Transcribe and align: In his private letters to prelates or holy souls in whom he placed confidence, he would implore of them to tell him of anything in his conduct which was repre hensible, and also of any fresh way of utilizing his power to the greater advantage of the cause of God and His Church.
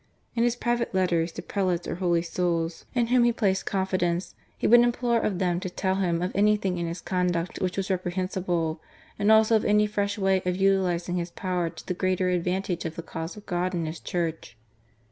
In 0.33 0.41
his 0.43 0.55
private 0.55 0.95
letters 0.95 1.31
to 1.33 1.43
prelates 1.43 1.87
or 1.87 1.97
holy 1.97 2.23
souls 2.23 2.85
in 2.95 3.05
whom 3.05 3.23
he 3.23 3.31
placed 3.31 3.67
confidence, 3.67 4.33
he 4.57 4.65
would 4.65 4.79
implore 4.79 5.19
of 5.19 5.37
them 5.37 5.59
to 5.59 5.69
tell 5.69 5.93
him 5.93 6.23
of 6.23 6.31
anything 6.33 6.79
in 6.79 6.87
his 6.87 7.01
conduct 7.01 7.61
which 7.61 7.77
was 7.77 7.89
repre 7.89 8.13
hensible, 8.13 8.79
and 9.19 9.31
also 9.31 9.55
of 9.55 9.63
any 9.63 9.85
fresh 9.85 10.17
way 10.17 10.41
of 10.43 10.55
utilizing 10.55 11.17
his 11.17 11.29
power 11.29 11.69
to 11.69 11.85
the 11.85 11.93
greater 11.93 12.29
advantage 12.29 12.83
of 12.83 12.95
the 12.95 13.03
cause 13.03 13.37
of 13.37 13.45
God 13.45 13.75
and 13.75 13.85
His 13.85 13.99
Church. 13.99 14.57